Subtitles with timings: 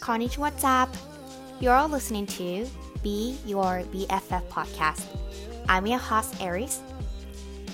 [0.00, 0.90] Konnichiwa, what's up?
[1.58, 2.66] You're listening to
[3.02, 5.06] Be Your BFF podcast.
[5.68, 6.82] I'm your host, Aries.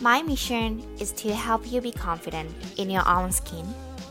[0.01, 3.67] My mission is to help you be confident in your own skin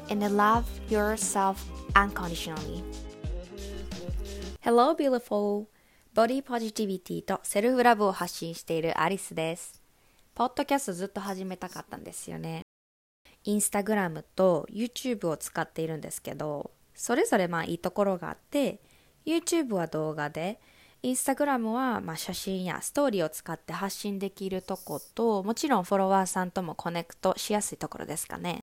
[0.10, 2.84] and love yourself unconditionally.
[4.60, 5.68] Hello, beautiful!
[6.14, 9.82] ボディポジティビティとセルフラブを発信しているアリスです。
[10.36, 12.64] ポッドキャストずっと始めたかったんですよね。
[13.46, 18.80] インスタグラムと YouTube を使っているんですけど、それぞれまあいいところがあって、
[19.26, 20.60] YouTube は動画で、
[21.02, 28.60] インスタグラムはま写真やストーリーを使って発信できるとこと、もちろんフォロワーさんともコネクトしやすいところですかね。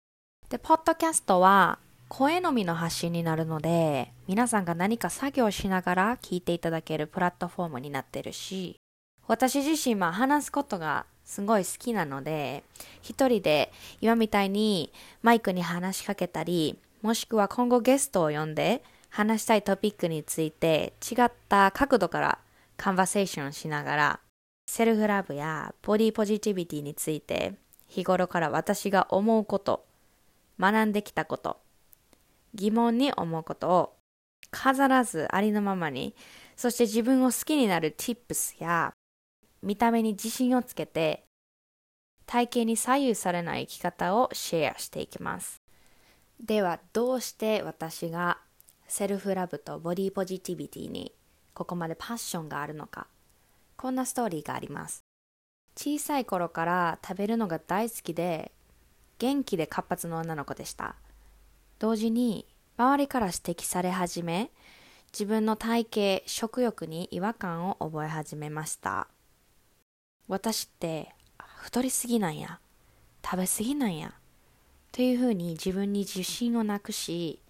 [0.51, 8.77] で、ポッドキャストは声のみの発信になるので、皆さんが何か作業しながら聞いていただけるプラットフォームになってるし、
[9.27, 12.63] 私自身は話すことがすごい好きなので、
[13.03, 14.93] 一人で今みたいに
[15.23, 22.39] マイクに話しかけたり、もしくは今後ゲストを呼んで話したいトピックについて違った角度から
[22.77, 24.21] カンバセーションしながら
[24.67, 27.55] セルフラブやボディポジティビティについて
[27.89, 29.87] 日頃から私が思うこと、
[30.61, 31.59] 学んできたこと、
[32.55, 33.97] 疑問に思うことを
[34.51, 36.15] 飾らずありのままに、
[36.55, 38.93] そして自分を好きになる tips や
[39.63, 41.25] 見た目に自信をつけて
[42.27, 45.68] 体型に左右されない生き方をシェアしていきます。
[46.41, 48.39] ではどうして私が
[48.87, 51.13] セルフラブとボディポジティビティに
[51.53, 53.07] ここまでパッションがあるのか。
[53.77, 55.05] こんなストーリーがあります。
[55.77, 58.53] 小さい頃から食べるのが大好きで
[59.19, 60.95] 元気で活発な女の子でした。
[61.79, 64.51] 同時に周りから指摘され始め
[65.13, 65.87] 自分の体
[66.19, 69.09] 型食欲に違和感を覚え始めました。
[70.29, 71.15] 私って
[71.57, 72.61] 太りすぎなんや
[73.25, 74.15] 食べすぎなんや
[74.93, 77.41] というふうに自分に自信をなくし、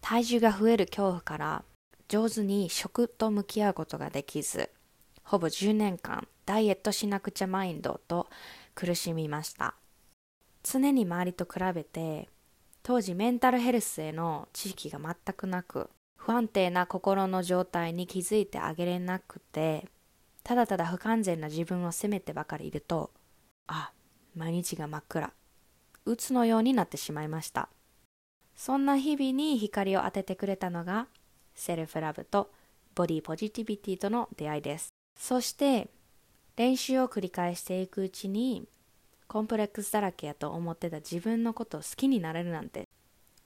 [0.00, 1.64] 体重が増える恐怖から
[2.08, 4.70] 上手に食と向き合うことができず、
[5.24, 8.28] ほぼ10年間ダイエットしなくちゃマインドと
[8.74, 9.74] 苦しみました。
[10.62, 12.28] 常に周りと比べて、
[12.82, 19.88] 当時メンタルヘルスへの知識が全くなく、不安定な心の状態に気づいてあげれなくて、
[20.44, 23.10] ただただ不完全な自分を責めてばかりいると、
[23.66, 23.90] あ、
[24.36, 25.32] 毎日が真っ暗。
[26.06, 27.68] 鬱のようになってしまいました。
[28.54, 31.08] そんな日々に光を当ててくれたのが
[31.54, 32.50] セルフラブと
[32.94, 34.88] ボディポジティビティとの出会いです。
[35.18, 35.88] そして
[36.56, 38.66] 練習を繰り返していくうちに
[39.28, 42.88] コンプレックスだらけやと思ってた自分のことを好きになれるなんて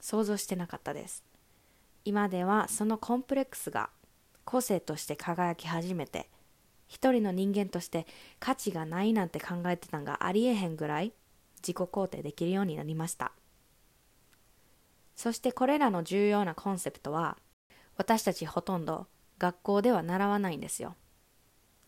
[0.00, 1.24] 想像してなかったです。
[2.04, 3.90] 今ではそのコンプレックスが
[4.44, 6.28] 個性として輝き始めて
[6.88, 8.06] 一人の人間として
[8.38, 11.12] 価値がないなんて考えてたんがありえへんぐらい
[11.62, 13.32] 自己肯定できるようになりました。
[15.16, 17.36] そしてこれらの重要なコンセプトは
[17.96, 19.06] 私たちほとんど
[19.38, 20.94] 学校では習わないんですよ。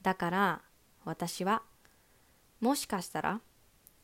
[0.02, 0.62] だから
[1.04, 1.62] 私は
[2.60, 3.40] もしかしたら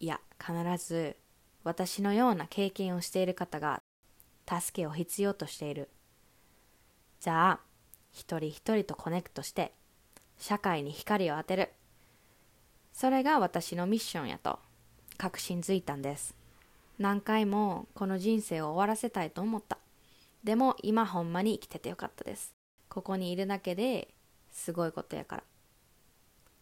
[0.00, 1.16] いや必ず
[1.64, 3.82] 私のような経験をしている方が
[4.48, 5.90] 助けを必要としている。
[7.20, 7.60] じゃあ
[8.10, 9.74] 一人一人とコネクトして
[10.38, 11.72] 社会に光を当てる。
[12.92, 14.58] それが私のミッションやと。
[15.18, 16.34] 確信づいたんです
[16.98, 19.78] 何回もこの人生を終わらせたいと思った
[20.42, 22.54] でも今ほんまに生きててよかったです
[22.88, 24.08] ここにいるだけで
[24.50, 25.42] すごいことやから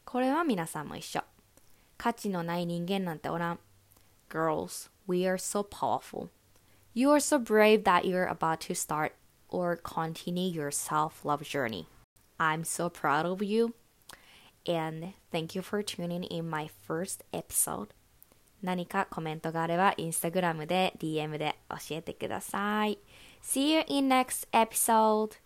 [0.05, 1.21] これは皆さんも一緒
[1.99, 3.59] 価値のない人間なんておらん
[4.28, 6.28] Girls, we are so powerful
[6.94, 9.12] You are so brave that you're about to start
[9.49, 11.87] or continue your self-love journey
[12.38, 13.75] I'm so proud of you
[14.67, 17.88] and thank you for tuning in my first episode
[18.66, 22.99] 何かコメントがあればインスタグラムで DM で教えてください。
[23.41, 25.46] See you in next episode!